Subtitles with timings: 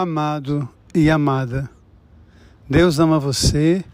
[0.00, 1.68] amado e amada.
[2.68, 3.84] Deus ama você,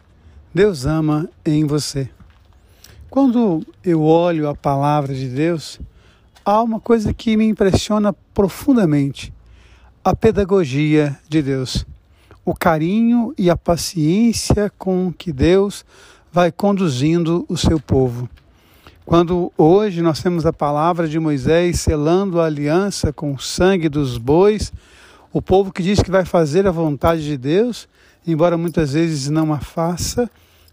[0.55, 2.09] Deus ama em você.
[3.11, 5.81] Quando eu olho a palavra de Deus,
[6.45, 9.33] há uma coisa que me impressiona profundamente:
[10.05, 11.85] a pedagogia de Deus,
[12.45, 15.85] o carinho e a paciência com que Deus
[16.33, 18.29] vai conduzindo o seu povo.
[19.05, 24.19] Quando hoje nós temos a palavra de Moisés selando a aliança com o sangue dos
[24.19, 24.73] bois,
[25.37, 27.87] o povo que diz que vai fazer a vontade de Deus,
[28.27, 30.31] embora muitas vezes não a faça,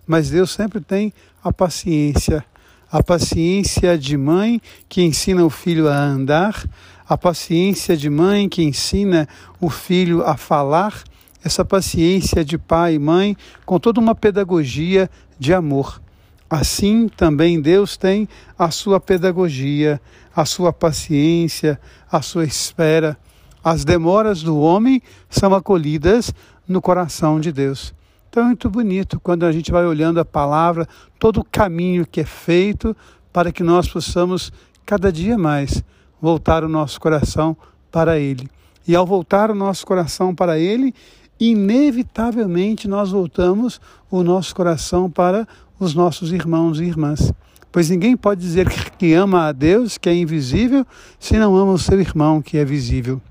[0.08, 1.12] mas Deus sempre tem
[1.44, 2.46] a paciência,
[2.90, 6.64] a paciência de mãe que ensina o filho a andar,
[7.06, 9.28] a paciência de mãe que ensina
[9.60, 11.04] o filho a falar,
[11.44, 16.02] essa paciência de pai e mãe com toda uma pedagogia de amor.
[16.50, 20.00] Assim também Deus tem a sua pedagogia,
[20.34, 21.78] a sua paciência,
[22.10, 23.18] a sua espera.
[23.64, 26.34] As demoras do homem são acolhidas
[26.68, 27.94] no coração de Deus.
[28.30, 32.20] Então é muito bonito quando a gente vai olhando a palavra, todo o caminho que
[32.20, 32.96] é feito
[33.32, 34.52] para que nós possamos
[34.86, 35.84] cada dia mais
[36.22, 37.56] voltar o nosso coração
[37.92, 38.50] para Ele.
[38.88, 40.94] E ao voltar o nosso coração para Ele,
[41.40, 45.48] inevitavelmente nós voltamos o nosso coração para
[45.80, 47.32] os nossos irmãos e irmãs.
[47.72, 50.86] Pois ninguém pode dizer que ama a Deus, que é invisível,
[51.20, 53.22] se não ama o seu irmão, que é visível.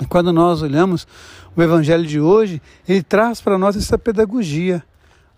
[0.00, 1.06] E quando nós olhamos
[1.54, 4.82] o evangelho de hoje, ele traz para nós essa pedagogia.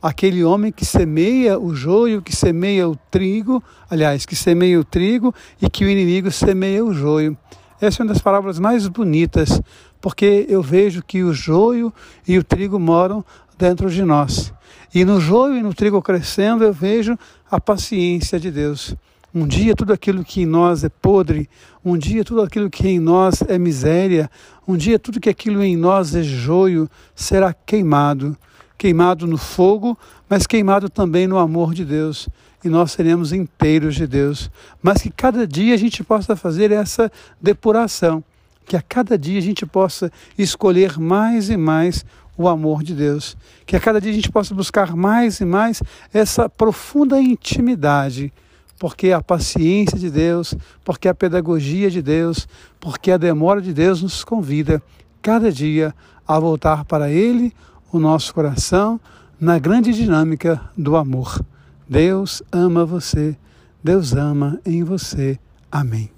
[0.00, 5.34] Aquele homem que semeia o joio, que semeia o trigo, aliás, que semeia o trigo
[5.60, 7.36] e que o inimigo semeia o joio.
[7.80, 9.60] Essa é uma das palavras mais bonitas,
[10.00, 11.92] porque eu vejo que o joio
[12.26, 13.24] e o trigo moram
[13.58, 14.52] dentro de nós.
[14.94, 17.18] E no joio e no trigo crescendo, eu vejo
[17.50, 18.94] a paciência de Deus.
[19.36, 21.46] Um dia tudo aquilo que em nós é podre,
[21.84, 24.30] um dia tudo aquilo que em nós é miséria,
[24.66, 28.34] um dia tudo que aquilo em nós é joio será queimado,
[28.78, 29.94] queimado no fogo,
[30.26, 32.30] mas queimado também no amor de Deus,
[32.64, 34.50] e nós seremos inteiros de Deus.
[34.82, 38.24] Mas que cada dia a gente possa fazer essa depuração,
[38.64, 42.06] que a cada dia a gente possa escolher mais e mais
[42.38, 43.36] o amor de Deus,
[43.66, 48.32] que a cada dia a gente possa buscar mais e mais essa profunda intimidade
[48.78, 50.54] porque a paciência de Deus,
[50.84, 52.46] porque a pedagogia de Deus,
[52.78, 54.82] porque a demora de Deus nos convida
[55.22, 55.94] cada dia
[56.26, 57.52] a voltar para Ele
[57.92, 59.00] o nosso coração
[59.40, 61.40] na grande dinâmica do amor.
[61.88, 63.36] Deus ama você,
[63.82, 65.38] Deus ama em você.
[65.70, 66.15] Amém.